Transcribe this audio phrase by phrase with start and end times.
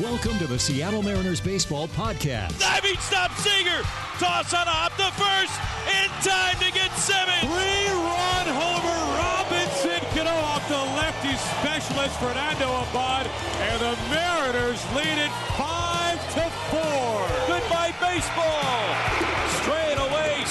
[0.00, 2.58] Welcome to the Seattle Mariners Baseball Podcast.
[2.58, 3.84] Diving stop Seager.
[4.16, 5.52] Toss on hop to first.
[5.92, 7.44] In time to get Simmons.
[7.44, 9.00] Three-run homer.
[9.20, 13.28] Robinson Cano off the lefty specialist Fernando Abad.
[13.60, 15.68] And the Mariners lead it 5
[16.32, 17.60] to 4.
[17.60, 18.80] Goodbye baseball.
[19.60, 19.89] Straight away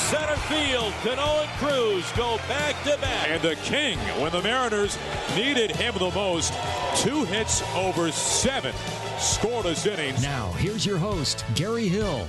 [0.09, 0.91] center field.
[1.03, 3.29] Cano and Cruz go back to back.
[3.29, 4.97] And the king, when the Mariners
[5.35, 6.51] needed him the most,
[6.95, 8.73] two hits over seven
[9.17, 10.23] scoreless innings.
[10.23, 12.27] Now, here's your host, Gary Hill.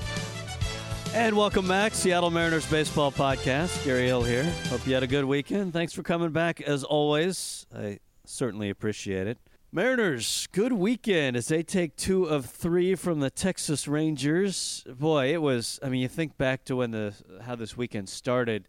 [1.15, 3.83] And welcome back, Seattle Mariners Baseball Podcast.
[3.83, 4.45] Gary Hill here.
[4.69, 5.73] Hope you had a good weekend.
[5.73, 7.65] Thanks for coming back as always.
[7.75, 9.39] I certainly appreciate it.
[9.73, 14.85] Mariners, good weekend as they take two of three from the Texas Rangers.
[14.99, 15.79] Boy, it was.
[15.81, 18.67] I mean, you think back to when the how this weekend started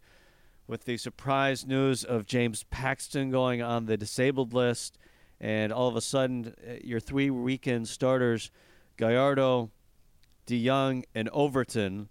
[0.68, 4.96] with the surprise news of James Paxton going on the disabled list,
[5.40, 8.52] and all of a sudden, uh, your three weekend starters,
[8.96, 9.72] Gallardo,
[10.46, 12.10] De Jong, and Overton.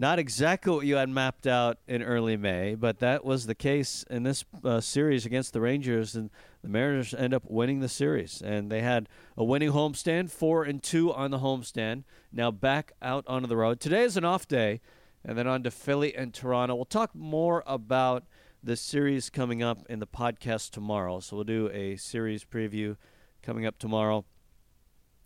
[0.00, 4.02] Not exactly what you had mapped out in early May, but that was the case
[4.08, 6.30] in this uh, series against the Rangers, and
[6.62, 8.40] the Mariners end up winning the series.
[8.40, 12.04] And they had a winning homestand, four and two on the homestand.
[12.32, 13.78] Now back out onto the road.
[13.78, 14.80] Today is an off day,
[15.22, 16.76] and then on to Philly and Toronto.
[16.76, 18.24] We'll talk more about
[18.62, 21.20] the series coming up in the podcast tomorrow.
[21.20, 22.96] So we'll do a series preview
[23.42, 24.24] coming up tomorrow.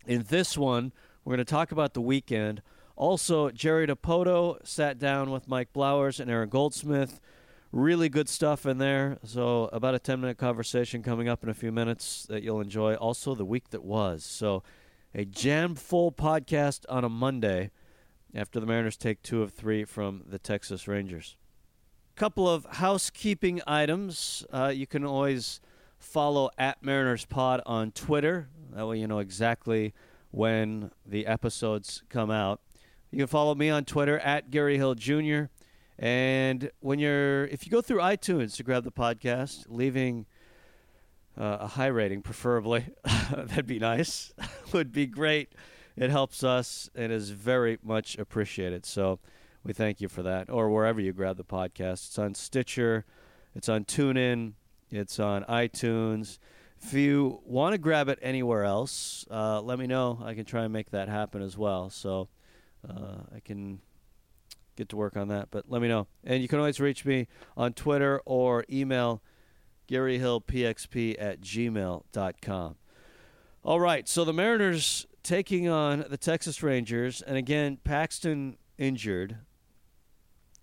[0.05, 0.93] In this one,
[1.25, 2.61] we're going to talk about the weekend.
[2.97, 7.21] Also, Jerry Dipoto sat down with Mike Blowers and Aaron Goldsmith.
[7.73, 9.19] Really good stuff in there.
[9.25, 12.95] So, about a 10 minute conversation coming up in a few minutes that you'll enjoy.
[12.95, 14.25] Also, the week that was.
[14.25, 14.63] So,
[15.13, 17.71] a jam full podcast on a Monday
[18.35, 21.37] after the Mariners take two of three from the Texas Rangers.
[22.17, 24.45] Couple of housekeeping items.
[24.53, 25.61] Uh, you can always
[25.99, 28.49] follow at Mariners Pod on Twitter.
[28.73, 29.95] That way, you know exactly
[30.31, 32.61] when the episodes come out.
[33.15, 35.45] You can follow me on Twitter at Gary Hill Jr.
[36.01, 40.27] And when you're, if you go through iTunes to grab the podcast, leaving
[41.39, 42.87] uh, a high rating, preferably,
[43.33, 44.33] that'd be nice.
[44.73, 45.53] Would be great.
[45.95, 48.85] It helps us and is very much appreciated.
[48.85, 49.21] So
[49.63, 50.51] we thank you for that.
[50.51, 53.05] Or wherever you grab the podcast, it's on Stitcher,
[53.55, 54.55] it's on TuneIn,
[54.91, 56.41] it's on iTunes.
[56.83, 60.21] If you want to grab it anywhere else, uh, let me know.
[60.25, 61.91] I can try and make that happen as well.
[61.91, 62.29] So
[62.89, 63.81] uh, I can
[64.77, 65.49] get to work on that.
[65.51, 66.07] But let me know.
[66.25, 69.23] And you can always reach me on Twitter or email
[69.89, 72.77] GaryHillPXP at gmail.com.
[73.63, 77.23] All right, so the Mariners taking on the Texas Rangers.
[77.23, 79.39] And again, Paxton injured.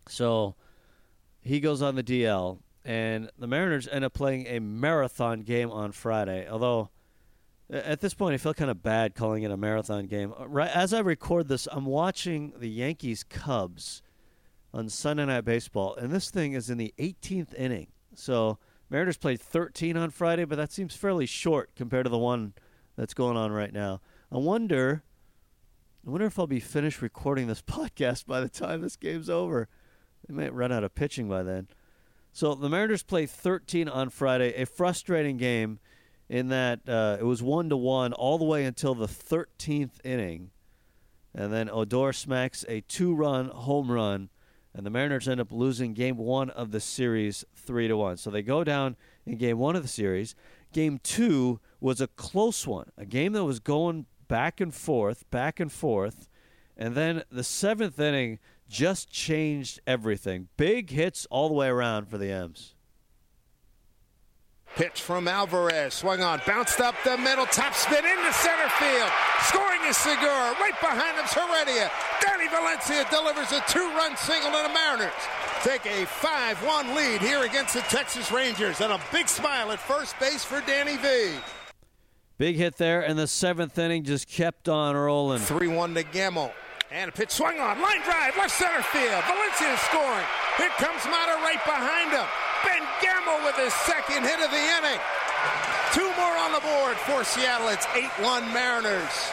[0.08, 0.56] So
[1.42, 2.60] he goes on the DL.
[2.84, 6.48] And the Mariners end up playing a marathon game on Friday.
[6.50, 6.90] Although
[7.72, 10.34] at this point, I feel kind of bad calling it a marathon game.
[10.38, 14.02] Uh, right as I record this, I'm watching the Yankees Cubs
[14.74, 17.88] on Sunday Night Baseball, and this thing is in the 18th inning.
[18.14, 18.58] So
[18.90, 22.54] Mariners played 13 on Friday, but that seems fairly short compared to the one
[22.98, 24.02] that's going on right now.
[24.32, 25.04] I wonder,
[26.06, 29.70] I wonder if I'll be finished recording this podcast by the time this game's over.
[30.28, 31.70] They might run out of pitching by then.
[32.34, 35.80] So the Mariners play 13 on Friday, a frustrating game
[36.32, 40.50] in that uh, it was one to one all the way until the 13th inning,
[41.36, 44.30] and then Odor smacks a two-run home run,
[44.74, 48.16] and the Mariners end up losing Game One of the series three to one.
[48.16, 50.34] So they go down in Game One of the series.
[50.72, 55.60] Game Two was a close one, a game that was going back and forth, back
[55.60, 56.30] and forth,
[56.78, 60.48] and then the seventh inning just changed everything.
[60.56, 62.74] Big hits all the way around for the M's.
[64.76, 69.12] Pitch from Alvarez, swung on, bounced up the middle, top spin into center field.
[69.42, 70.56] Scoring is Segura.
[70.62, 71.92] Right behind him's Heredia.
[72.22, 75.12] Danny Valencia delivers a two-run single to the Mariners.
[75.64, 80.18] Take a 5-1 lead here against the Texas Rangers, and a big smile at first
[80.20, 81.34] base for Danny V.
[82.38, 85.40] Big hit there, and the seventh inning just kept on rolling.
[85.40, 86.54] 3-1 to Gamel.
[86.92, 89.24] And a pitch swung on, line drive, left center field.
[89.26, 90.26] Valencia is scoring.
[90.58, 92.26] Here comes Motter right behind him.
[93.02, 95.00] Gamel with his second hit of the inning.
[95.94, 97.68] Two more on the board for Seattle.
[97.70, 99.32] It's 8-1 Mariners.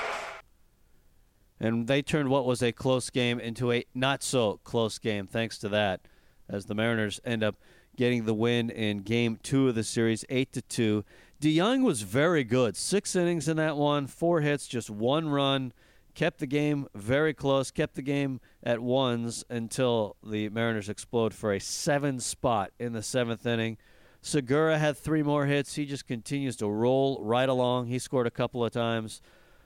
[1.61, 5.59] And they turned what was a close game into a not so close game thanks
[5.59, 6.01] to that
[6.49, 7.57] as the Mariners end up
[7.97, 11.05] getting the win in game 2 of the series 8 to 2.
[11.41, 12.77] De Jong was very good.
[12.77, 15.73] 6 innings in that one, 4 hits, just one run
[16.19, 21.53] kept the game very close, kept the game at ones until the Mariners explode for
[21.53, 23.77] a seven spot in the seventh inning.
[24.21, 25.77] Segura had three more hits.
[25.77, 27.87] He just continues to roll right along.
[27.87, 29.23] He scored a couple of times.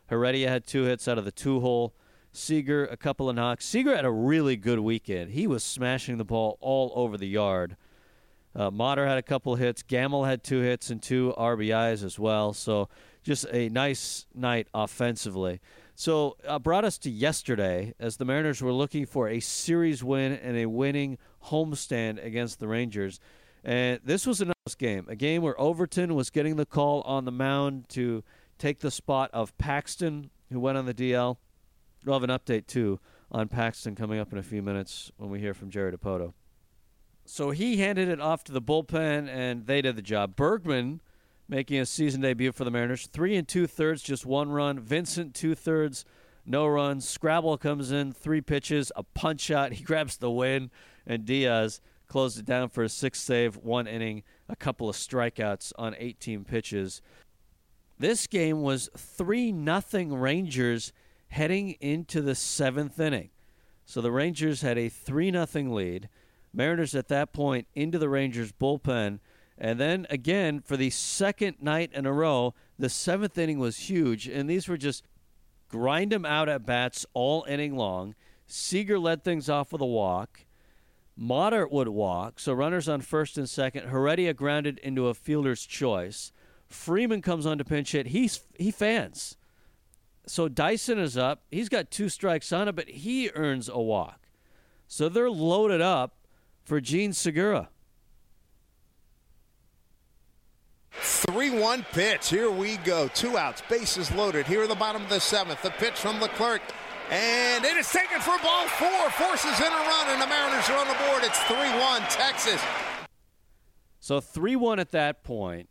[0.09, 1.95] Heredia had two hits out of the two hole.
[2.33, 3.65] Seager, a couple of knocks.
[3.65, 5.31] Seager had a really good weekend.
[5.31, 7.79] He was smashing the ball all over the yard.
[8.55, 9.83] Uh, Motter had a couple of hits.
[9.83, 12.53] Gamel had two hits and two RBIs as well.
[12.53, 12.91] So
[13.23, 15.63] just a nice night offensively.
[15.95, 20.33] So uh, brought us to yesterday as the Mariners were looking for a series win
[20.33, 23.21] and a winning homestand against the Rangers.
[23.65, 27.25] And this was a nice game, a game where Overton was getting the call on
[27.25, 28.25] the mound to
[28.59, 31.37] take the spot of Paxton, who went on the DL.
[32.05, 32.99] We'll have an update, too,
[33.31, 36.33] on Paxton coming up in a few minutes when we hear from Jerry Dipoto.
[37.25, 40.35] So he handed it off to the bullpen, and they did the job.
[40.35, 41.01] Bergman
[41.53, 43.07] making a season debut for the Mariners.
[43.07, 44.81] Three and two thirds, just one run.
[44.81, 46.07] Vincent, two thirds,
[46.47, 47.07] no runs.
[47.07, 49.73] Scrabble comes in, three pitches, a punch shot.
[49.75, 50.71] He grabs the win,
[51.07, 55.75] and Diaz closed it down for a sixth save, one inning, a couple of strikeouts
[55.77, 57.03] on 18 pitches.
[57.99, 60.95] This game was 3 nothing Rangers
[61.29, 63.29] heading into the seventh inning.
[63.85, 66.09] So the Rangers had a 3 nothing lead.
[66.55, 69.19] Mariners at that point into the Rangers bullpen.
[69.63, 74.27] And then again, for the second night in a row, the seventh inning was huge.
[74.27, 75.05] And these were just
[75.69, 78.17] grind them out at bats all inning long.
[78.49, 80.41] Seager led things off with a walk.
[81.17, 83.89] Motter would walk, so runners on first and second.
[83.89, 86.33] Heredia grounded into a fielder's choice.
[86.67, 88.09] Freeman comes on to pinch hit.
[88.09, 89.37] He's he fans.
[90.27, 91.45] So Dyson is up.
[91.53, 94.27] He's got two strikes on it, but he earns a walk.
[94.89, 96.17] So they're loaded up
[96.65, 97.69] for Jean Segura.
[100.93, 102.29] 3 1 pitch.
[102.29, 103.09] Here we go.
[103.09, 104.47] Two outs, bases loaded.
[104.47, 105.63] Here in the bottom of the seventh.
[105.63, 106.63] The pitch from Leclerc.
[107.11, 109.11] And it is taken for ball four.
[109.11, 111.23] Forces in a run, and the Mariners are on the board.
[111.25, 112.61] It's 3 1 Texas.
[114.01, 115.69] So 3 1 at that point.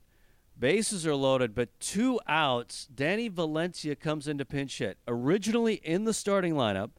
[0.58, 2.88] Bases are loaded, but two outs.
[2.94, 5.00] Danny Valencia comes into pinch hit.
[5.08, 6.92] Originally in the starting lineup,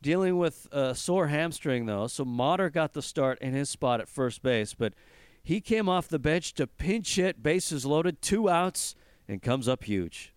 [0.00, 2.06] dealing with a sore hamstring, though.
[2.06, 4.94] So Motter got the start in his spot at first base, but
[5.42, 8.94] he came off the bench to pinch hit, bases loaded, two outs,
[9.28, 10.32] and comes up huge.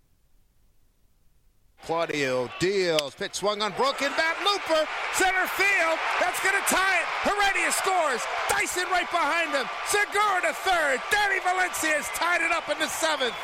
[1.85, 3.13] Claudio deals.
[3.15, 4.37] Pitch swung on broken bat.
[4.45, 4.87] Looper.
[5.13, 5.99] Center field.
[6.21, 7.05] That's going to tie it.
[7.27, 8.21] Heredia scores.
[8.49, 9.65] Dyson right behind him.
[9.87, 11.01] Segura to third.
[11.11, 13.35] Danny Valencia has tied it up in the seventh.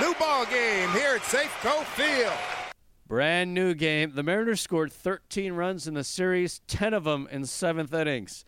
[0.00, 2.32] New ball game here at Safeco Field.
[3.06, 4.12] Brand new game.
[4.14, 8.46] The Mariners scored 13 runs in the series, 10 of them in seventh innings.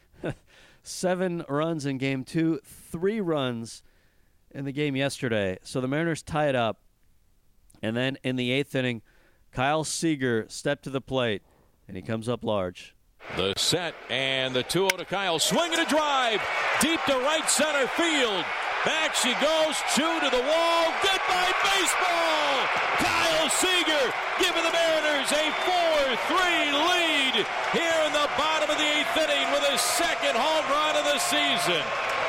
[0.86, 3.82] Seven runs in game two, three runs
[4.50, 5.58] in the game yesterday.
[5.62, 6.78] So the Mariners tie it up.
[7.82, 9.00] And then in the eighth inning,
[9.50, 11.42] Kyle Seager stepped to the plate,
[11.88, 12.94] and he comes up large.
[13.34, 15.38] The set and the 2 0 to Kyle.
[15.38, 16.42] Swing and a drive
[16.82, 18.44] deep to right center field.
[18.84, 20.84] Back she goes, two to the wall.
[21.00, 22.68] Goodbye, baseball!
[23.00, 26.36] Kyle Seager giving the Mariners a 4 3
[26.76, 28.28] lead here in the
[29.16, 31.82] with his second home run of the season.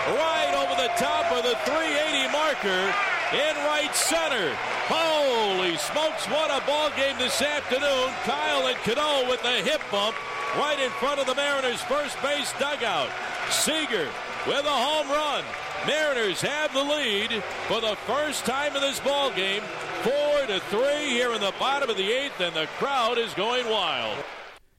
[0.06, 2.94] Right over the top of the 380 marker
[3.34, 4.54] in right center.
[4.86, 8.14] Holy smokes, what a ball game this afternoon.
[8.22, 10.16] Kyle and Cano with the hip bump
[10.58, 13.10] right in front of the Mariners' first base dugout.
[13.50, 14.08] Seager
[14.46, 15.44] with a home run.
[15.88, 19.64] Mariners have the lead for the first time in this ball game.
[20.04, 23.68] Four to three here in the bottom of the eighth, and the crowd is going
[23.68, 24.24] wild.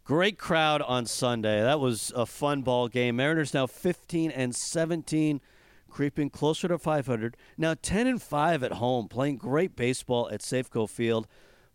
[0.07, 1.61] Great crowd on Sunday.
[1.61, 3.17] That was a fun ball game.
[3.17, 5.41] Mariners now 15 and 17,
[5.91, 7.37] creeping closer to 500.
[7.59, 11.27] Now 10 and 5 at home, playing great baseball at Safeco Field,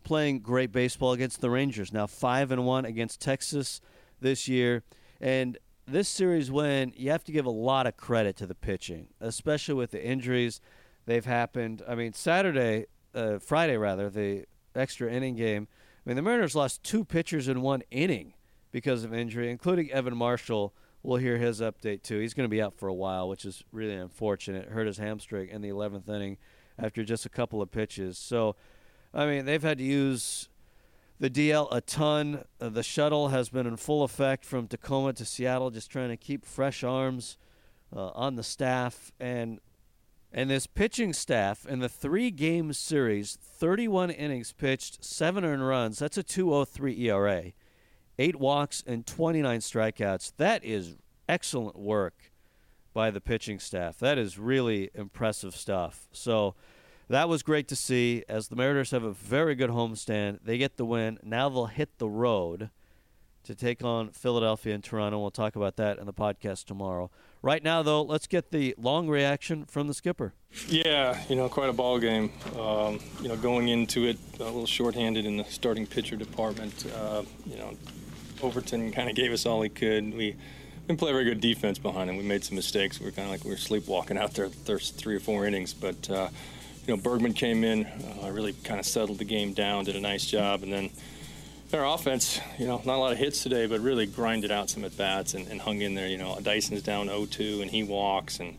[0.06, 1.92] playing great baseball against the Rangers.
[1.92, 3.82] Now 5 and 1 against Texas
[4.22, 4.84] this year.
[5.20, 9.08] And this series win, you have to give a lot of credit to the pitching,
[9.20, 10.62] especially with the injuries
[11.06, 11.84] they've happened.
[11.86, 15.68] I mean, Saturday, uh, Friday rather, the extra inning game.
[16.06, 18.34] I mean, the Mariners lost two pitchers in one inning
[18.72, 20.74] because of injury, including Evan Marshall.
[21.04, 22.20] We'll hear his update too.
[22.20, 24.70] He's going to be out for a while, which is really unfortunate.
[24.70, 26.38] Hurt his hamstring in the 11th inning
[26.78, 28.18] after just a couple of pitches.
[28.18, 28.56] So,
[29.14, 30.50] I mean, they've had to use
[31.20, 32.46] the DL a ton.
[32.60, 36.18] Uh, the shuttle has been in full effect from Tacoma to Seattle, just trying to
[36.18, 37.38] keep fresh arms
[37.96, 39.60] uh, on the staff and
[40.34, 46.00] and this pitching staff in the three game series, 31 innings pitched, seven earned runs.
[46.00, 47.52] That's a 2.03 ERA,
[48.18, 50.34] eight walks and 29 strikeouts.
[50.38, 50.96] That is
[51.28, 52.32] excellent work
[52.94, 53.98] by the pitching staff.
[54.00, 56.08] That is really impressive stuff.
[56.12, 56.56] So
[57.10, 58.24] that was great to see.
[58.30, 61.20] As the Mariners have a very good homestand, they get the win.
[61.24, 62.70] Now they'll hit the road
[63.44, 65.20] to take on Philadelphia and Toronto.
[65.20, 67.10] We'll talk about that in the podcast tomorrow.
[67.42, 70.34] Right now, though, let's get the long reaction from the skipper.
[70.68, 72.32] Yeah, you know, quite a ball game.
[72.60, 76.86] Um, you know, going into it a little shorthanded in the starting pitcher department.
[76.96, 77.76] Uh, you know,
[78.44, 80.14] Overton kind of gave us all he could.
[80.16, 80.36] We
[80.88, 82.18] didn't play very good defense behind him.
[82.18, 83.00] We made some mistakes.
[83.00, 85.74] We were kind of like we were sleepwalking out there the three or four innings.
[85.74, 86.30] But uh,
[86.86, 90.02] you know, Bergman came in, uh, really kind of settled the game down, did a
[90.02, 90.90] nice job, and then
[91.74, 94.84] our offense, you know, not a lot of hits today, but really grinded out some
[94.84, 96.08] at bats and, and, hung in there.
[96.08, 98.58] You know, Dyson's down 0-2 and he walks, and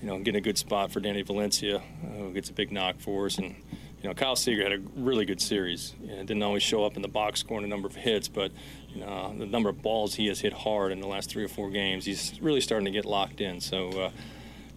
[0.00, 3.00] you know, getting a good spot for Danny Valencia, uh, who gets a big knock
[3.00, 3.54] for us, and
[4.02, 5.94] you know, Kyle Seager had a really good series.
[6.00, 8.52] You know, didn't always show up in the box scoring a number of hits, but
[8.88, 11.48] you know, the number of balls he has hit hard in the last three or
[11.48, 13.60] four games, he's really starting to get locked in.
[13.60, 13.88] So.
[13.90, 14.10] Uh,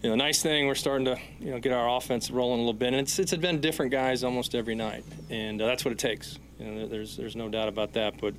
[0.03, 2.73] you know, nice thing we're starting to you know get our offense rolling a little
[2.73, 5.99] bit, and it's it's been different guys almost every night, and uh, that's what it
[5.99, 6.39] takes.
[6.61, 8.19] You know, there's there's no doubt about that.
[8.19, 8.35] But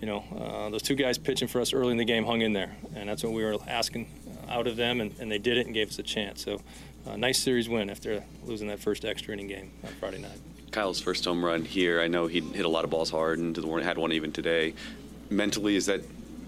[0.00, 2.52] you know, uh, those two guys pitching for us early in the game hung in
[2.52, 4.08] there, and that's what we were asking
[4.48, 6.42] out of them, and, and they did it and gave us a chance.
[6.42, 6.60] So,
[7.06, 10.38] uh, nice series win after losing that first extra inning game on Friday night.
[10.72, 12.00] Kyle's first home run here.
[12.00, 14.12] I know he hit a lot of balls hard and did the one had one
[14.12, 14.74] even today.
[15.28, 16.00] Mentally, is that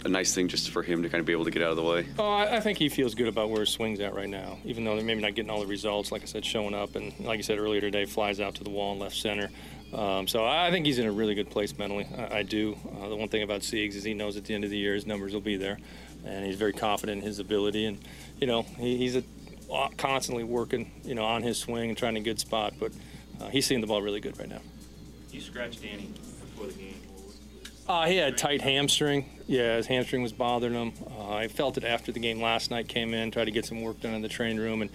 [0.04, 1.76] a nice thing just for him to kind of be able to get out of
[1.76, 2.06] the way?
[2.18, 4.84] Oh, I, I think he feels good about where his swing's at right now, even
[4.84, 6.10] though they're maybe not getting all the results.
[6.10, 8.70] Like I said, showing up, and like you said earlier today, flies out to the
[8.70, 9.50] wall in left center.
[9.92, 12.06] Um, so I think he's in a really good place mentally.
[12.16, 12.76] I, I do.
[13.00, 14.94] Uh, the one thing about Siegs is he knows at the end of the year
[14.94, 15.78] his numbers will be there,
[16.24, 17.84] and he's very confident in his ability.
[17.84, 17.98] And
[18.40, 19.24] you know, he, he's a,
[19.72, 22.74] uh, constantly working, you know, on his swing and trying a good spot.
[22.80, 22.92] But
[23.40, 24.60] uh, he's seeing the ball really good right now.
[25.30, 26.94] You scratched Danny before the game.
[27.88, 29.28] Uh, he had a tight hamstring.
[29.46, 30.92] Yeah, his hamstring was bothering him.
[31.18, 32.88] Uh, I felt it after the game last night.
[32.88, 34.90] Came in, tried to get some work done in the train room, and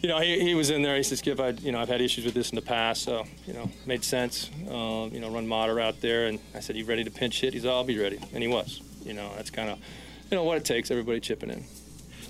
[0.00, 0.96] you know, he, he was in there.
[0.96, 3.24] He says, "Skip, I, you know, I've had issues with this in the past, so
[3.46, 4.50] you know, made sense.
[4.68, 7.54] Uh, you know, run Motter out there." And I said, "You ready to pinch hit?"
[7.54, 8.80] He's, "I'll be ready," and he was.
[9.04, 9.78] You know, that's kind of,
[10.30, 10.90] you know, what it takes.
[10.90, 11.64] Everybody chipping in.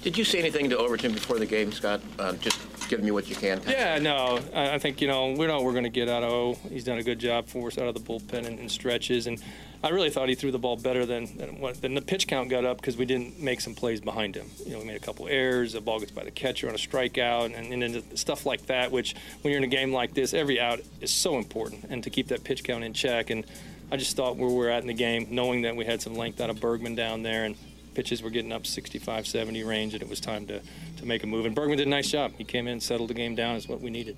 [0.02, 2.00] Did you say anything to Overton before the game, Scott?
[2.18, 2.58] Uh, just
[2.88, 3.60] giving me what you can.
[3.66, 6.22] Yeah, no, I, I think you know we know what we're going to get out
[6.22, 6.54] of O.
[6.70, 9.42] He's done a good job for us out of the bullpen and, and stretches, and
[9.82, 12.48] I really thought he threw the ball better than than, what, than the pitch count
[12.48, 14.50] got up because we didn't make some plays behind him.
[14.64, 15.74] You know, we made a couple errors.
[15.74, 18.90] The ball gets by the catcher on a strikeout, and, and then stuff like that.
[18.90, 22.10] Which, when you're in a game like this, every out is so important, and to
[22.10, 23.30] keep that pitch count in check.
[23.30, 23.46] And
[23.92, 26.40] I just thought where we're at in the game, knowing that we had some length
[26.40, 27.54] out of Bergman down there, and
[27.94, 30.60] pitches were getting up 65, 70 range, and it was time to
[30.98, 31.46] to make a move.
[31.46, 32.32] And Bergman did a nice job.
[32.36, 33.54] He came in, settled the game down.
[33.54, 34.16] Is what we needed.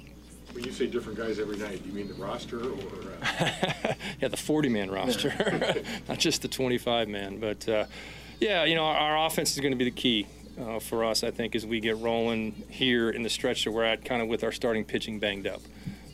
[0.53, 2.79] When you say different guys every night, do you mean the roster or?
[3.23, 3.95] Uh...
[4.21, 5.33] yeah, the 40-man roster,
[6.09, 7.39] not just the 25-man.
[7.39, 7.85] But uh,
[8.41, 10.27] yeah, you know, our, our, offense is going to be the key
[10.61, 11.23] uh, for us.
[11.23, 14.29] I think as we get rolling here in the stretch that we're at, kind of
[14.29, 15.61] with our starting pitching banged up.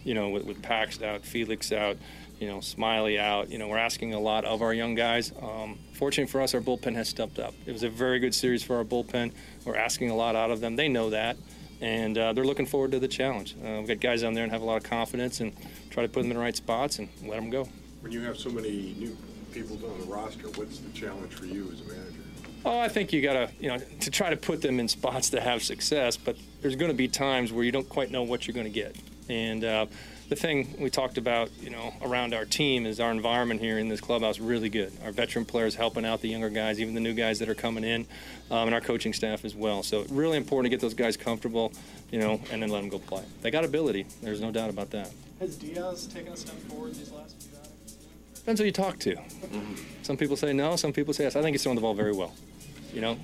[0.05, 1.97] You know, with, with Pax out, Felix out,
[2.39, 3.51] you know, Smyly out.
[3.51, 5.33] You know, we're asking a lot of our young guys.
[5.43, 7.55] Um, fortunately for us, our bullpen has stepped up.
[7.65, 9.33] It was a very good series for our bullpen.
[9.65, 10.77] We're asking a lot out of them.
[10.77, 11.37] They know that
[11.81, 13.55] and uh, they're looking forward to the challenge.
[13.63, 15.53] Uh, we've got guys down there and have a lot of confidence and
[15.91, 17.69] try to put them in the right spots and let them go.
[18.01, 19.17] When you have so many new
[19.53, 22.21] people on the roster, what's the challenge for you as a manager?
[22.65, 25.31] Oh, I think you got to, you know, to try to put them in spots
[25.31, 28.47] to have success, but there's going to be times where you don't quite know what
[28.47, 28.97] you're going to get.
[29.29, 29.87] And uh,
[30.29, 33.89] the thing we talked about, you know, around our team is our environment here in
[33.89, 34.93] this clubhouse really good.
[35.05, 37.85] Our veteran players helping out the younger guys, even the new guys that are coming
[37.85, 38.07] in,
[38.51, 39.83] um, and our coaching staff as well.
[39.83, 41.73] So really important to get those guys comfortable,
[42.11, 43.23] you know, and then let them go play.
[43.43, 44.07] They got ability.
[44.23, 45.11] There's no doubt about that.
[45.41, 47.97] Has Diaz taken a step forward these last few outings?
[48.35, 49.17] Depends who you talk to.
[50.03, 50.77] Some people say no.
[50.77, 51.37] Some people say yes.
[51.37, 52.33] I think he's throwing the ball very well.
[52.93, 53.19] You know,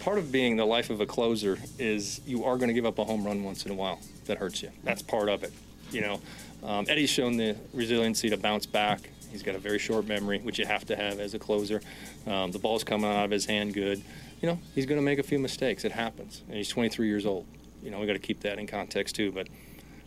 [0.00, 2.98] part of being the life of a closer is you are going to give up
[2.98, 3.98] a home run once in a while
[4.28, 4.70] that hurts you.
[4.84, 5.52] That's part of it.
[5.90, 6.20] You know,
[6.62, 9.10] um, Eddie's shown the resiliency to bounce back.
[9.30, 11.82] He's got a very short memory, which you have to have as a closer.
[12.26, 14.02] Um, the ball's coming out of his hand good.
[14.40, 15.84] You know, he's going to make a few mistakes.
[15.84, 16.42] It happens.
[16.48, 17.46] And he's 23 years old.
[17.82, 19.32] You know, we got to keep that in context too.
[19.32, 19.48] But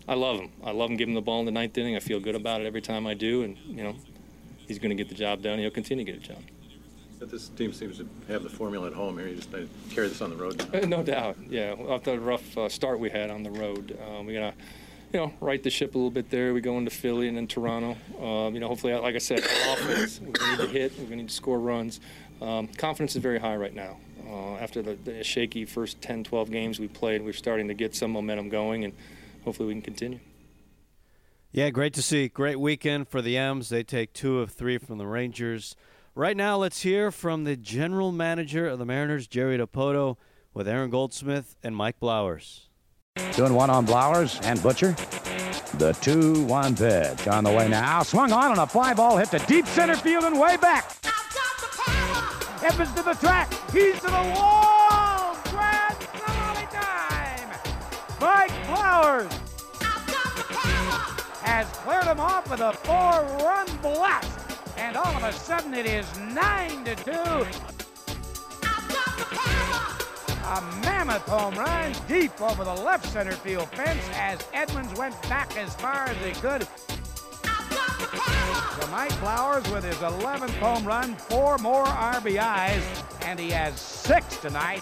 [0.08, 0.50] I love him.
[0.64, 1.96] I love him giving the ball in the ninth inning.
[1.96, 3.44] I feel good about it every time I do.
[3.44, 3.96] And you know,
[4.68, 5.60] he's going to get the job done.
[5.60, 6.42] He'll continue to get a job.
[7.22, 9.28] But this team seems to have the formula at home here.
[9.28, 9.52] You just
[9.92, 10.66] carry this on the road.
[10.74, 10.80] Now.
[10.80, 11.38] No doubt.
[11.48, 11.76] Yeah.
[11.88, 14.54] After the rough uh, start we had on the road, um, we got to
[15.14, 16.52] you know, right the ship a little bit there.
[16.52, 17.96] We go into Philly and then Toronto.
[18.20, 21.28] Um, you know, hopefully, like I said, offense, we need to hit, We're gonna need
[21.28, 22.00] to score runs.
[22.42, 23.98] Um, confidence is very high right now.
[24.28, 27.94] Uh, after the, the, shaky first 10, 12 games we played, we're starting to get
[27.94, 28.94] some momentum going, and
[29.44, 30.20] hopefully we can continue.
[31.52, 32.30] Yeah, great to see.
[32.30, 33.70] Great weekend for the M's.
[33.70, 35.76] They take two of three from the Rangers.
[36.14, 40.18] Right now, let's hear from the general manager of the Mariners, Jerry Dipoto,
[40.54, 42.68] with Aaron Goldsmith and Mike Blowers.
[43.38, 44.92] Doing one on Blowers and Butcher.
[45.76, 48.04] The 2 1 pitch on the way now.
[48.04, 50.92] Swung on on a fly ball, hit to deep center field and way back.
[52.62, 53.50] Evans to the track.
[53.72, 55.38] He's to the wall.
[55.46, 57.50] Grand Slam time.
[58.20, 59.32] Mike Blowers
[61.42, 64.41] has cleared him off with a four-run blast.
[64.82, 67.12] And all of a sudden it is 9 to 2.
[70.52, 75.56] A mammoth home run deep over the left center field fence as Edmonds went back
[75.56, 76.68] as far as he could.
[78.80, 84.38] So Mike Blowers with his 11th home run, four more RBIs, and he has six
[84.38, 84.82] tonight.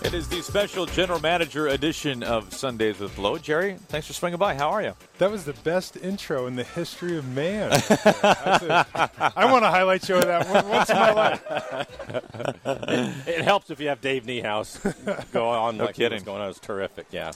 [0.00, 3.36] It is the special general manager edition of Sundays with Lowe.
[3.36, 4.54] Jerry, thanks for swinging by.
[4.54, 4.94] How are you?
[5.18, 7.70] That was the best intro in the history of man.
[7.72, 11.42] I want a highlight show of that once in my life.
[13.26, 14.78] it helps if you have Dave Niehaus
[15.32, 15.76] go on.
[15.78, 16.22] No like he kidding.
[16.22, 17.08] Going on, it was terrific.
[17.10, 17.32] Yeah.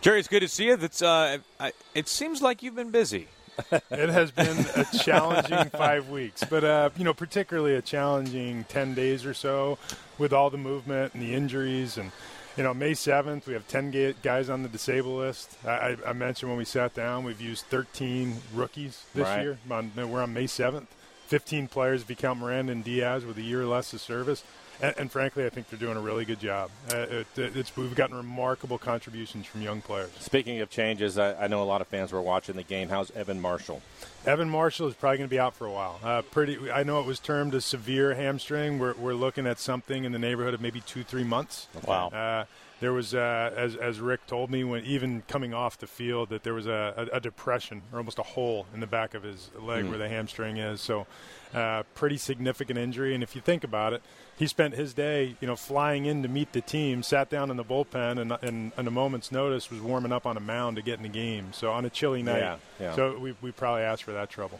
[0.00, 0.76] Jerry, it's good to see you.
[0.76, 3.26] That's uh, I, it seems like you've been busy.
[3.70, 8.94] it has been a challenging five weeks, but uh, you know, particularly a challenging ten
[8.94, 9.78] days or so
[10.18, 11.96] with all the movement and the injuries.
[11.96, 12.12] And
[12.56, 15.56] you know, May seventh, we have ten guys on the disabled list.
[15.66, 19.42] I, I, mentioned when we sat down, we've used thirteen rookies this Right.
[19.42, 19.58] year.
[19.70, 20.88] On, we're on May seventh.
[21.26, 24.44] Fifteen players, if you count Miranda and Diaz, with a year or less of service.
[24.82, 26.70] And, and frankly, I think they're doing a really good job.
[26.92, 30.10] Uh, it, it's, we've gotten remarkable contributions from young players.
[30.18, 32.88] Speaking of changes, I, I know a lot of fans were watching the game.
[32.88, 33.82] How's Evan Marshall?
[34.26, 36.00] Evan Marshall is probably going to be out for a while.
[36.02, 38.78] Uh, pretty, I know it was termed a severe hamstring.
[38.78, 41.68] We're, we're looking at something in the neighborhood of maybe two, three months.
[41.86, 42.08] Wow.
[42.08, 42.44] Uh,
[42.80, 46.42] there was, uh, as, as Rick told me, when even coming off the field, that
[46.42, 49.50] there was a, a, a depression or almost a hole in the back of his
[49.58, 49.90] leg Hmm.
[49.90, 50.80] where the hamstring is.
[50.80, 51.06] So,
[51.54, 53.14] uh, pretty significant injury.
[53.14, 54.02] And if you think about it,
[54.36, 57.56] he spent his day, you know, flying in to meet the team, sat down in
[57.56, 60.82] the bullpen, and, and, and a moment's notice was warming up on a mound to
[60.82, 61.52] get in the game.
[61.52, 62.38] So on a chilly night.
[62.38, 62.94] Yeah, yeah.
[62.94, 64.58] So we, we probably asked for that trouble.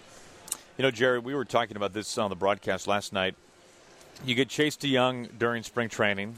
[0.79, 3.35] You know, Jerry, we were talking about this on the broadcast last night.
[4.25, 6.37] You get Chase De Jong during spring training.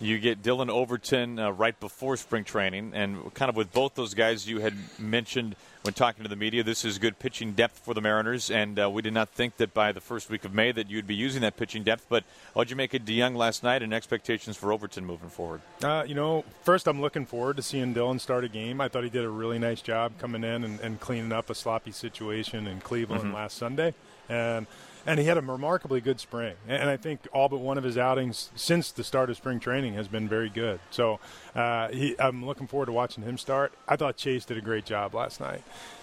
[0.00, 4.12] You get Dillon Overton uh, right before spring training, and kind of with both those
[4.12, 7.94] guys, you had mentioned when talking to the media, this is good pitching depth for
[7.94, 10.72] the Mariners, and uh, we did not think that by the first week of May
[10.72, 12.06] that you'd be using that pitching depth.
[12.08, 15.60] But what'd you make of De Jong last night, and expectations for Overton moving forward?
[15.82, 18.80] Uh, you know, first I'm looking forward to seeing Dillon start a game.
[18.80, 21.54] I thought he did a really nice job coming in and, and cleaning up a
[21.54, 23.34] sloppy situation in Cleveland Mhm.
[23.34, 23.94] last Sunday,
[24.28, 24.66] and
[25.06, 26.54] and he had a remarkably good spring.
[26.68, 29.94] And I think all but one of his outings since the start of spring training
[29.94, 30.80] has been very good.
[30.90, 31.20] So
[31.54, 33.72] uh, he, I'm looking forward to watching him start.
[33.88, 35.62] I thought Chase did a great job last night,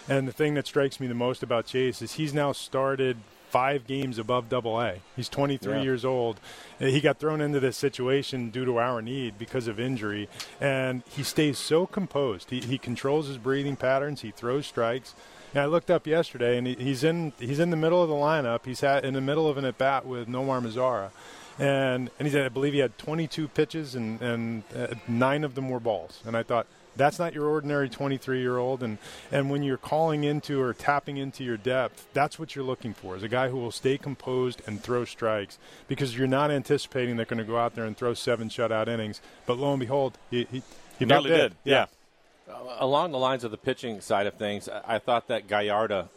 [0.10, 3.18] and the thing that strikes me the most about Chase is he's now started
[3.50, 4.96] five games above double A.
[5.16, 5.82] He's 23 Yeah.
[5.82, 6.40] years old.
[6.80, 10.30] Uh, He got thrown into this situation due to our need because of injury,
[10.62, 12.50] and he stays so composed.
[12.50, 14.22] He, he controls his breathing patterns.
[14.22, 15.16] He throws strikes.
[15.54, 18.16] And I looked up yesterday, and he, he's in he's in the middle of the
[18.16, 18.66] lineup.
[18.66, 21.12] He's had in the middle of an at bat with Nomar Mazara,
[21.60, 25.56] and and he said I believe he had 22 pitches and and uh, nine of
[25.56, 26.22] them were balls.
[26.26, 28.98] And I thought that's not your ordinary 23 year old and
[29.32, 33.16] and when you're calling into or tapping into your depth that's what you're looking for
[33.16, 37.26] is a guy who will stay composed and throw strikes because you're not anticipating they're
[37.26, 40.46] going to go out there and throw seven shutout innings but lo and behold he
[40.52, 40.62] he,
[41.00, 41.56] He nearly did.
[41.64, 41.84] yeah.
[41.84, 41.86] Uh,
[42.80, 46.10] along the lines of the pitching side of things, I, I thought that Gallardo,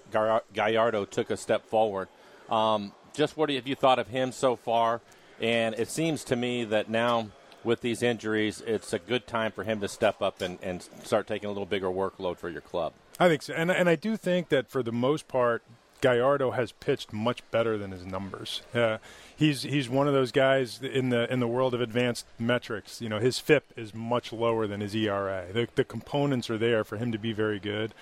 [0.52, 2.08] Gallardo took a step forward.
[2.50, 5.00] Um, just what have you thought of him so far?
[5.40, 7.30] And it seems to me that now
[7.64, 11.26] with these injuries, it's a good time for him to step up and, and start
[11.26, 12.92] taking a little bigger workload for your club.
[13.18, 15.62] I think so, and and I do think that for the most part,
[16.00, 18.62] Gallardo has pitched much better than his numbers.
[18.74, 18.98] Uh,
[19.36, 23.00] he's he's one of those guys in the in the world of advanced metrics.
[23.00, 25.46] You know, his FIP is much lower than his ERA.
[25.52, 27.92] The, the components are there for him to be very good.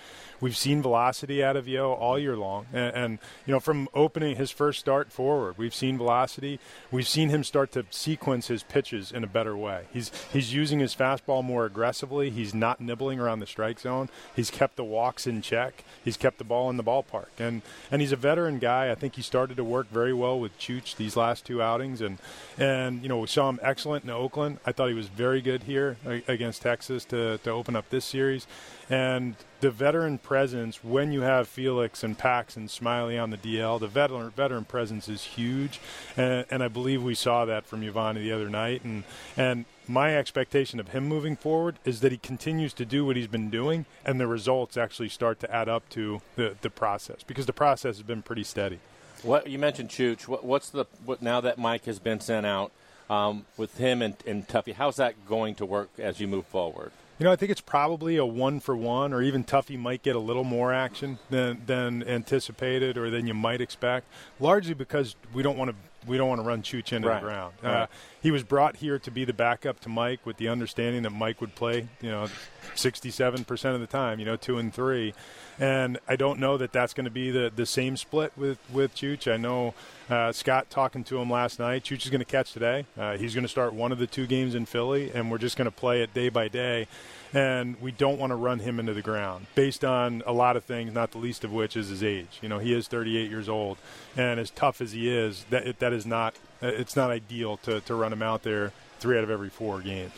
[0.41, 4.35] We've seen velocity out of Yo all year long, and, and you know from opening
[4.35, 6.59] his first start forward, we've seen velocity.
[6.91, 9.85] We've seen him start to sequence his pitches in a better way.
[9.93, 12.29] He's he's using his fastball more aggressively.
[12.29, 14.09] He's not nibbling around the strike zone.
[14.35, 15.83] He's kept the walks in check.
[16.03, 18.91] He's kept the ball in the ballpark, and and he's a veteran guy.
[18.91, 22.17] I think he started to work very well with Chooch these last two outings, and
[22.57, 24.59] and you know we saw him excellent in Oakland.
[24.65, 28.05] I thought he was very good here uh, against Texas to to open up this
[28.05, 28.47] series,
[28.89, 33.79] and the veteran presence when you have Felix and Pax and Smyly on the DL,
[33.79, 35.79] the veteran veteran presence is huge,
[36.17, 39.03] and, and I believe we saw that from Yovani the other night, and
[39.37, 43.27] and my expectation of him moving forward is that he continues to do what he's
[43.27, 47.45] been doing, and the results actually start to add up to the the process because
[47.45, 48.79] the process has been pretty steady.
[49.23, 50.27] What you mentioned, Chooch.
[50.27, 52.71] What, what's the what, now that Mike has been sent out
[53.09, 54.73] um, with him and, and Tuffy?
[54.73, 56.91] How's that going to work as you move forward?
[57.19, 60.15] You know, I think it's probably a one for one, or even Tuffy might get
[60.15, 64.07] a little more action than than anticipated or than you might expect.
[64.39, 67.21] Largely because we don't want to we don't want to run Chooch into Right.
[67.21, 67.53] the ground.
[67.61, 67.73] Right.
[67.83, 67.87] Uh,
[68.21, 71.41] he was brought here to be the backup to Mike with the understanding that Mike
[71.41, 72.27] would play, you know,
[72.75, 75.13] 67% of the time, you know, two and three.
[75.59, 78.95] And I don't know that that's going to be the, the same split with, with
[78.95, 79.31] Chooch.
[79.31, 79.73] I know
[80.09, 81.83] uh, Scott talking to him last night.
[81.83, 82.85] Chooch is going to catch today.
[82.97, 85.55] Uh, he's going to start one of the two games in Philly, and we're just
[85.57, 86.87] going to play it day by day.
[87.33, 90.63] And we don't want to run him into the ground based on a lot of
[90.63, 92.39] things, not the least of which is his age.
[92.41, 93.77] You know, he is 38 years old,
[94.15, 97.95] and as tough as he is, that that is not it's not ideal to, to
[97.95, 100.13] run him out there three out of every four games.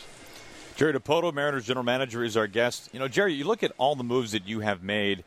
[0.76, 2.90] Jerry Dipoto, Mariners general manager, is our guest.
[2.92, 5.24] You know, Jerry, you look at all the moves that you have made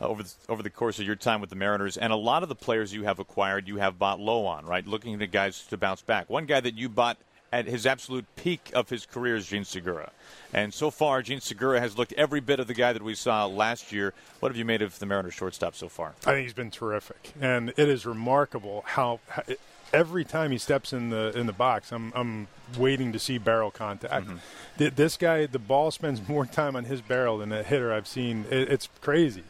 [0.00, 2.42] uh, over the, over the course of your time with the Mariners, and a lot
[2.42, 4.86] of the players you have acquired, you have bought low on, right?
[4.86, 6.28] Looking at guys to bounce back.
[6.28, 7.16] One guy that you bought
[7.52, 10.10] at his absolute peak of his career is Jean Segura,
[10.54, 13.46] and so far, Jean Segura has looked every bit of the guy that we saw
[13.46, 14.14] last year.
[14.40, 16.14] What have you made of the Mariners shortstop so far?
[16.26, 19.42] I think he's been terrific, and it is remarkable how, how
[19.92, 23.70] every time he steps in the in the box, I'm I'm waiting to see barrel
[23.70, 24.26] contact.
[24.78, 28.08] Th- This guy, the ball spends more time on his barrel than a hitter I've
[28.08, 28.46] seen.
[28.50, 29.44] It, it's crazy.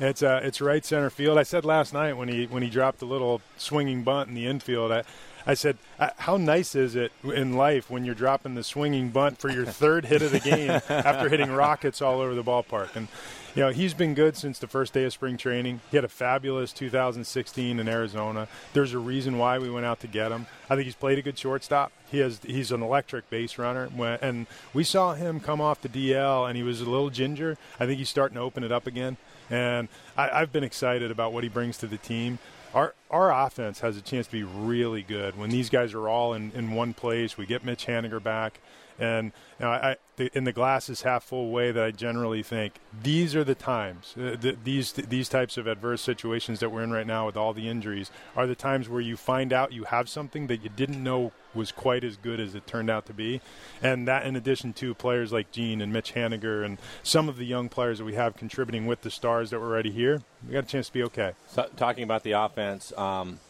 [0.00, 1.38] It's uh, it's right center field.
[1.38, 4.46] I said last night when he when he dropped the little swinging bunt in the
[4.46, 4.92] infield.
[4.92, 5.02] I,
[5.48, 9.38] I said, "Uh, how nice is it in life when you're dropping the swinging bunt
[9.38, 12.94] for your third hit of the game after hitting rockets all over the ballpark?
[12.94, 13.08] And
[13.54, 15.80] you know, he's been good since the first day of spring training.
[15.90, 18.46] He had a fabulous 2016 in Arizona.
[18.74, 20.46] There's a reason why we went out to get him.
[20.68, 21.92] I think he's played a good shortstop.
[22.10, 23.88] He has he's an electric base runner,
[24.20, 27.56] and we saw him come off the DL, and he was a little ginger.
[27.80, 29.16] I think he's starting to open it up again,
[29.48, 32.38] and I, I've been excited about what he brings to the team.
[32.78, 36.32] Our our offense has a chance to be really good when these guys are all
[36.32, 37.36] in, in one place.
[37.36, 38.60] We get Mitch Haniger back,
[38.98, 42.42] and you know, I, the, in the glass is half full way that I generally
[42.42, 44.14] think these are the times.
[44.16, 47.52] Uh, th- these these types of adverse situations that we're in right now with all
[47.52, 51.02] the injuries are the times where you find out you have something that you didn't
[51.02, 53.40] know was quite as good as it turned out to be,
[53.82, 57.46] and that in addition to players like Jean and Mitch Haniger and some of the
[57.46, 60.64] young players that we have contributing with the stars that were already here, we got
[60.64, 61.32] a chance to be okay.
[61.46, 63.40] So, talking about the offense, um,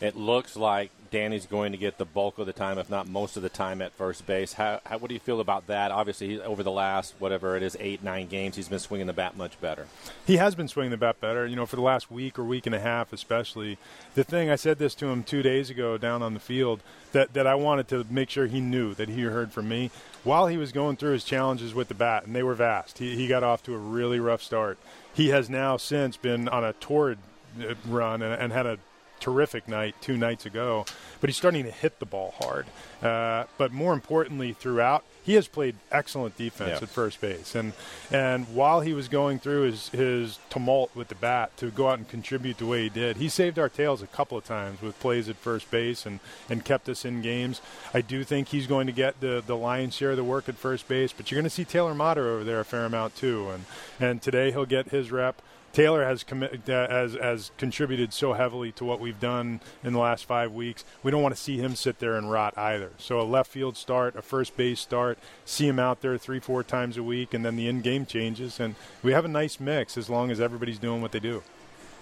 [0.00, 3.36] it looks like Danny's going to get the bulk of the time, if not most
[3.36, 4.54] of the time, at first base.
[4.54, 5.92] How, how what do you feel about that?
[5.92, 9.36] Obviously, over the last whatever it is, eight nine games, he's been swinging the bat
[9.36, 9.86] much better.
[10.26, 12.66] He has been swinging the bat better, you know, for the last week or week
[12.66, 13.78] and a half, especially.
[14.16, 16.80] The thing I said this to him two days ago down on the field
[17.12, 19.92] that that I wanted to make sure he knew that he heard from me
[20.24, 22.98] while he was going through his challenges with the bat, and they were vast.
[22.98, 24.78] He he got off to a really rough start.
[25.12, 27.18] He has now since been on a torrid
[27.60, 28.78] uh, run and, and had a
[29.24, 30.84] terrific night two nights ago,
[31.20, 32.66] but he's starting to hit the ball hard.
[33.02, 36.82] Uh, but more importantly, throughout, he has played excellent defense Yeah.
[36.82, 37.54] at first base.
[37.54, 37.72] And
[38.10, 41.98] and while he was going through his, his tumult with the bat to go out
[41.98, 44.98] and contribute the way he did, he saved our tails a couple of times with
[45.00, 47.62] plays at first base and, and kept us in games.
[47.94, 50.56] I do think he's going to get the, the lion's share of the work at
[50.56, 53.48] first base, but you're going to see Taylor Motter over there a fair amount too.
[53.50, 53.64] And
[53.98, 55.40] and today he'll get his rep.
[55.74, 59.98] Taylor has commi- uh, has has contributed so heavily to what we've done in the
[59.98, 60.84] last five weeks.
[61.02, 62.92] We don't want to see him sit there and rot either.
[62.96, 66.62] So a left field start, a first base start, see him out there three four
[66.62, 69.98] times a week, and then the in game changes, and we have a nice mix
[69.98, 71.42] as long as everybody's doing what they do.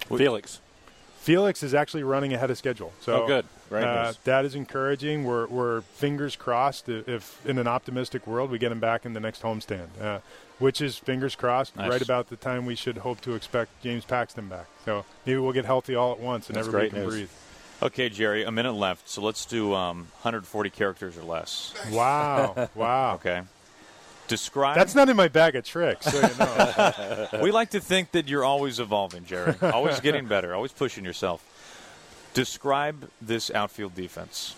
[0.07, 0.61] Felix.
[1.23, 2.93] Felix is actually running ahead of schedule.
[3.01, 3.47] So Oh, good.
[3.71, 4.13] Uh.
[4.25, 5.23] That is encouraging.
[5.25, 9.13] We're, we're fingers crossed if, if in an optimistic world we get him back in
[9.13, 10.19] the next homestand, uh,
[10.59, 11.91] which is fingers crossed Nice.
[11.91, 14.67] right about the time we should hope to expect James Paxton back.
[14.85, 17.15] So maybe we'll get healthy all at once and That's everybody can news.
[17.15, 17.31] breathe.
[17.83, 21.73] Okay, Jerry, a minute left, so let's do um, 140 characters or less.
[21.93, 22.69] Wow.
[22.75, 23.15] Wow.
[23.15, 23.43] Okay.
[24.29, 24.77] Describe.
[24.77, 26.07] That's not in my bag of tricks.
[26.07, 27.29] So you know.
[27.43, 29.55] we like to think that you're always evolving, Jerry.
[29.63, 30.55] Always getting better.
[30.55, 31.45] Always pushing yourself.
[32.35, 34.55] Describe this outfield defense.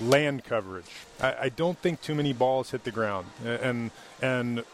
[0.00, 0.90] land coverage.
[1.20, 3.90] I, I don't think too many balls hit the ground, and
[4.22, 4.64] and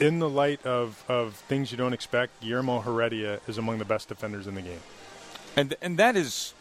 [0.00, 4.08] in the light of, of things you don't expect, Guillermo Heredia is among the best
[4.08, 4.80] defenders in the game.
[5.56, 6.54] And and that is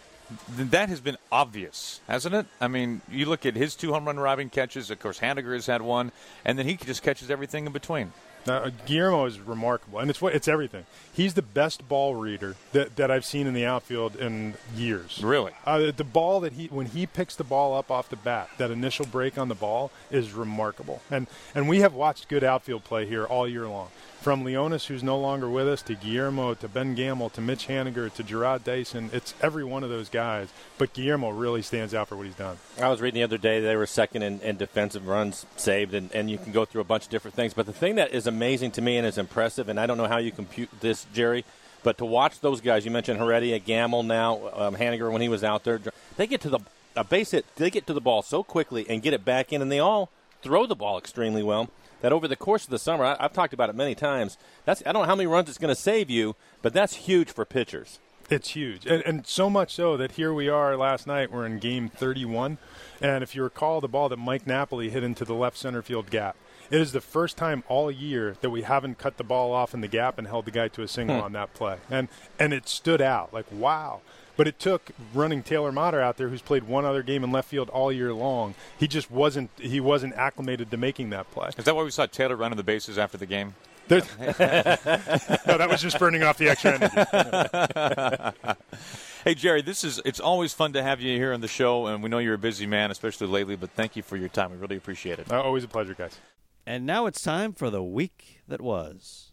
[0.49, 2.45] that has been obvious, hasn't it?
[2.61, 4.91] I mean, you look at his two home run robbing catches.
[4.91, 6.11] Of course, Haniger has had one,
[6.45, 8.13] and then he just catches everything in between.
[8.47, 10.85] Now, Guillermo is remarkable, and it's what it's everything.
[11.11, 15.21] He's the best ball reader that, that I've seen in the outfield in years.
[15.23, 15.51] Really?
[15.65, 18.71] Uh, the ball that he when he picks the ball up off the bat, that
[18.71, 21.01] initial break on the ball is remarkable.
[21.11, 23.89] And and we have watched good outfield play here all year long.
[24.21, 28.13] From Leonys, who's no longer with us, to Guillermo, to Ben Gamel, to Mitch Haniger,
[28.13, 29.09] to Jarrod Dyson.
[29.13, 30.49] It's every one of those guys.
[30.77, 32.57] But Guillermo really stands out for what he's done.
[32.81, 36.11] I was reading the other day they were second in, in defensive runs saved, and,
[36.11, 37.53] and you can go through a bunch of different things.
[37.53, 40.07] But the thing that is amazing to me and is impressive, and I don't know
[40.07, 41.45] how you compute this, Jerry,
[41.83, 45.45] but to watch those guys, you mentioned Heredia, Gamel now, um, Haniger when he was
[45.45, 45.79] out there,
[46.17, 46.59] they get to the
[46.93, 49.61] a base hit, they get to the ball so quickly and get it back in,
[49.61, 50.09] and they all
[50.41, 51.69] throw the ball extremely well
[52.01, 54.37] that over the course of the summer, I, have talked about it many times.
[54.65, 57.31] That's I don't know how many runs it's going to save you, but that's huge
[57.31, 57.99] for pitchers.
[58.29, 61.31] It's huge, and, and, so much so that here we are last night.
[61.31, 62.59] We're in game 31,
[63.01, 66.11] and if you recall the ball that Mike Napoli hit into the left center field
[66.11, 66.35] gap,
[66.69, 69.81] it is the first time all year that we haven't cut the ball off in
[69.81, 71.23] the gap and held the guy to a single hmm.
[71.23, 72.07] on that play, and
[72.37, 74.01] and it stood out like wow.
[74.39, 77.49] But it took running Taylor Motter out there, who's played one other game in left
[77.49, 78.55] field all year long.
[78.77, 81.49] He just wasn't he wasn't acclimated to making that play.
[81.57, 83.55] Is that why we saw Taylor running the bases after the game?
[83.89, 88.55] no, that was just burning off the extra energy.
[89.25, 92.01] hey Jerry, this is it's always fun to have you here on the show, and
[92.01, 93.57] we know you're a busy man, especially lately.
[93.57, 94.51] But thank you for your time.
[94.51, 95.29] We really appreciate it.
[95.29, 96.17] Uh, always a pleasure, guys.
[96.65, 99.31] And now it's time for the week that was.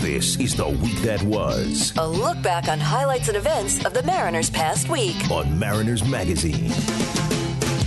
[0.00, 1.92] This is the week that was.
[1.98, 6.70] A look back on highlights and events of the Mariners' past week on Mariners Magazine.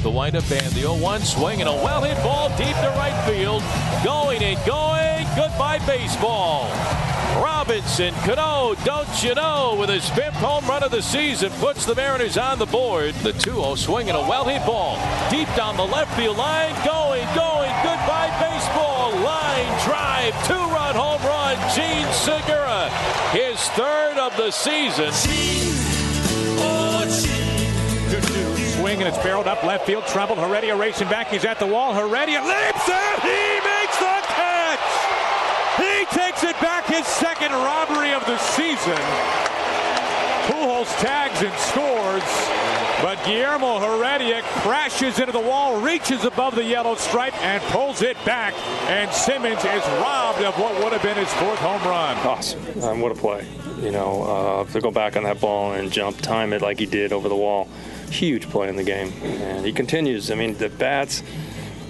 [0.04, 3.18] The windup and the 0 1 swing and a well hit ball deep to right
[3.26, 3.64] field.
[4.04, 5.26] Going and going.
[5.36, 6.70] Goodbye, baseball.
[7.42, 11.96] Robinson Cano, don't you know, with his fifth home run of the season, puts the
[11.96, 13.16] Mariners on the board.
[13.16, 14.98] The 2 0 swing and a well hit ball
[15.32, 16.76] deep down the left field line.
[16.86, 17.74] Going, going.
[17.82, 19.10] Goodbye, baseball.
[19.26, 20.46] Line drive.
[20.46, 21.33] Two run home run.
[21.76, 22.90] Jean Segura,
[23.32, 25.12] his third of the season.
[28.78, 30.06] Swing and it's barreled up left field.
[30.06, 30.38] Trembled.
[30.38, 31.30] Heredia racing back.
[31.30, 31.94] He's at the wall.
[31.94, 34.86] Heredia leaps and he makes the catch.
[35.82, 36.86] He takes it back.
[36.86, 39.00] His second robbery of the season.
[40.46, 42.30] Pujols tags and scores,
[43.04, 48.16] but Guillermo Heredia crashes into the wall, reaches above the yellow stripe, and pulls it
[48.24, 48.54] back.
[48.88, 52.16] And Simmons is robbed of what would have been his fourth home run.
[52.26, 52.82] Awesome.
[52.82, 53.46] Um, what a play.
[53.82, 56.86] You know, uh, to go back on that ball and jump, time it like he
[56.86, 57.68] did over the wall.
[58.10, 59.12] Huge play in the game.
[59.22, 60.32] And he continues.
[60.32, 61.24] I mean, the bats,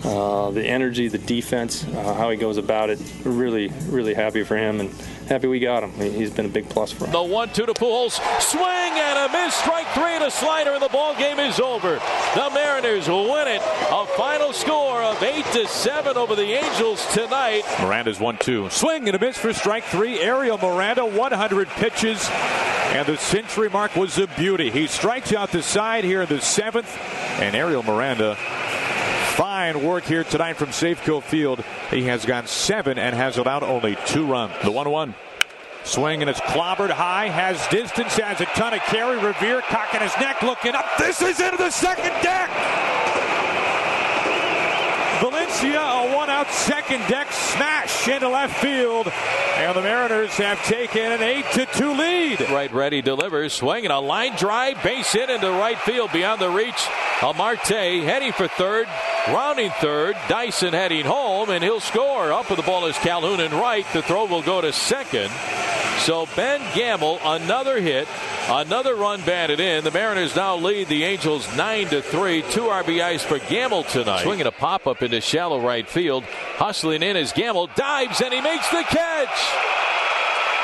[0.04, 3.00] uh, the energy, the defense, uh, how he goes about it.
[3.24, 4.80] Really, really happy for him.
[4.82, 4.90] And
[5.28, 5.92] happy we got him.
[5.94, 7.12] He's been a big plus for us.
[7.12, 10.90] The one-two to Pujols, swing and a miss, strike three and a slider, and the
[10.90, 12.02] ball game is over.
[12.36, 13.62] The Mariners win it.
[13.62, 17.64] A final score of eight to seven over the Angels tonight.
[17.80, 20.20] Miranda's one-two, swing and a miss for strike three.
[20.20, 24.70] Ariel Miranda, 100 pitches, and the century mark was a beauty.
[24.70, 26.90] He strikes out the side here in the seventh,
[27.40, 28.38] and Ariel Miranda
[29.34, 31.64] Fine work here tonight from Safeco Field.
[31.90, 34.54] He has gone seven and has allowed only two runs.
[34.64, 35.16] The 1 1.
[35.84, 39.18] Swing and it's clobbered high, has distance, has a ton of carry.
[39.18, 40.86] Revere cocking his neck, looking up.
[41.00, 42.52] This is into the second deck.
[45.20, 49.08] Valencia, a one out second deck smash into left field.
[49.56, 52.42] And the Mariners have taken an 8 to 2 lead.
[52.52, 53.54] Right ready delivers.
[53.54, 56.88] Swinging a line drive, base hit into right field beyond the reach
[57.24, 57.70] of Marte.
[57.70, 58.88] Heading for third,
[59.28, 60.16] rounding third.
[60.28, 62.32] Dyson heading home, and he'll score.
[62.32, 63.86] Up with the ball is Calhoun and right.
[63.94, 65.32] The throw will go to second.
[66.00, 68.08] So Ben Gamel, another hit,
[68.50, 69.84] another run batted in.
[69.84, 72.42] The Mariners now lead the Angels 9 to 3.
[72.52, 74.24] Two RBIs for Gamel tonight.
[74.24, 76.26] Swinging a pop up into shallow right field.
[76.58, 79.83] Hustling in as Gamel dives and he makes the catch.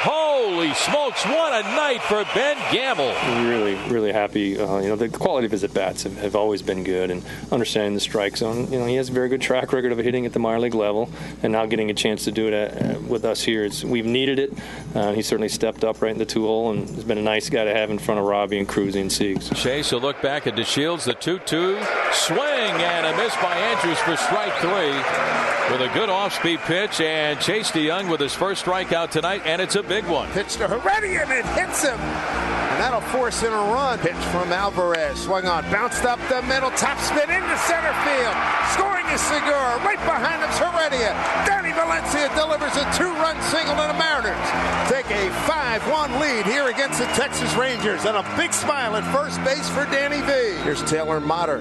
[0.02, 3.14] Holy smokes, what a night for Ben Gamel.
[3.46, 4.58] Really, really happy.
[4.58, 7.22] Uh, you know, the quality of his at bats have, have, always been good and
[7.52, 8.72] understanding the strike zone.
[8.72, 10.74] You know, he has a very good track record of hitting at the minor league
[10.74, 11.10] level
[11.44, 13.66] and now getting a chance to do it at, uh, with us here.
[13.66, 14.54] It's, we've needed it.
[14.96, 17.50] Uh, he certainly stepped up right in the two hole and has been a nice
[17.50, 19.54] guy to have in front of Robbie and Cruzy and Siegs.
[19.54, 21.78] Chase will look back at DeShields, the 2 2
[22.14, 25.39] swing and a miss by Andrus for strike three
[25.72, 27.02] with a good off speed pitch.
[27.02, 30.30] And Chase De Jong with his first strikeout tonight, and it's a big one.
[30.32, 32.00] Pitch to Heredia and it hits him.
[32.00, 34.00] And that'll force in a run.
[34.00, 35.24] Pitch from Alvarez.
[35.24, 35.64] Swung on.
[35.72, 36.72] Bounced up the middle.
[36.72, 38.36] Top spin into center field.
[38.72, 39.78] Scoring is Segura.
[39.84, 41.14] Right behind him's Heredia.
[41.46, 44.48] Danny Valencia delivers a two-run single to the Mariners.
[44.88, 48.06] Take a 5-1 lead here against the Texas Rangers.
[48.06, 50.64] And a big smile at first base for Danny V.
[50.64, 51.60] Here's Taylor Motter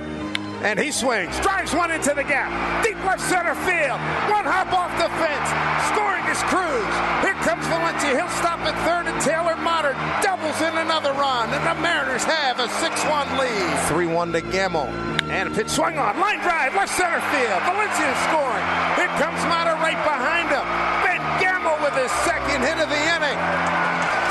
[0.63, 2.51] and he swings, drives one into the gap,
[2.83, 5.49] deep left center field, one hop off the fence,
[5.95, 6.95] scoring is Cruz.
[7.23, 11.63] Here comes Valencia, he'll stop at third, and Taylor Motter doubles in another run, and
[11.63, 13.71] the Mariners have a 6-1 lead.
[13.87, 14.89] 3-1 to Gamel.
[15.31, 16.19] And a pitch swung on.
[16.19, 17.61] Line drive, left center field.
[17.69, 18.65] Valencia scoring.
[18.97, 20.65] Here comes Motter right behind him.
[21.05, 23.39] Ben Gamel with his second hit of the inning.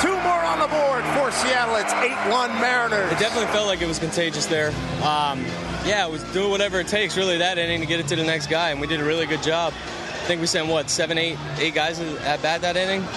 [0.01, 1.75] Two more on the board for Seattle.
[1.75, 3.11] It's 8-1 Mariners.
[3.11, 4.73] It definitely felt like it was contagious there.
[5.03, 5.45] Um,
[5.87, 8.23] yeah, it was doing whatever it takes, really, that inning to get it to the
[8.23, 9.73] next guy, and we did a really good job.
[9.73, 13.05] I think we sent what seven, eight, eight guys at bat that inning.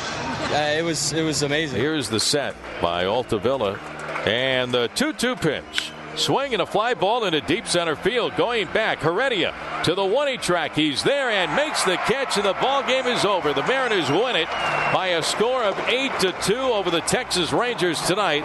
[0.50, 1.78] Uh, it was it was amazing.
[1.78, 3.78] Here's the set by Altavilla,
[4.26, 5.92] and the 2-2 pitch.
[6.16, 8.98] Swinging a fly ball into deep center field, going back.
[8.98, 9.54] Heredia
[9.84, 10.74] to the one track.
[10.74, 13.52] He's there and makes the catch, and the ball game is over.
[13.52, 14.48] The Mariners win it
[14.92, 18.42] by a score of eight to two over the Texas Rangers tonight,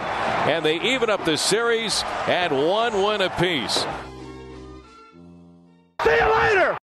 [0.47, 3.83] and they even up the series at one win apiece.
[6.03, 6.65] See you later!